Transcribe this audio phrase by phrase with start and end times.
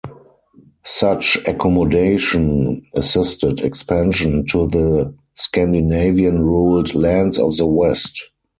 [0.83, 8.31] Such accommodation assisted expansion to the Scandinavian-ruled lands of the west.